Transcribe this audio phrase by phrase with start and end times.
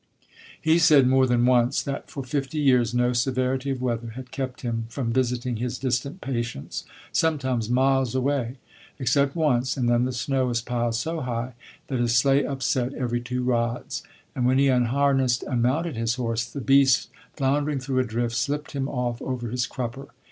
[0.59, 4.61] He said more than once that for fifty years no severity of weather had kept
[4.61, 8.57] him from visiting his distant patients, sometimes miles away,
[8.97, 11.53] except once, and then the snow was piled so high
[11.85, 14.01] that his sleigh upset every two rods;
[14.35, 18.71] and when he unharnessed and mounted his horse, the beast, floundering through a drift, slipped
[18.71, 20.07] him off over his crupper.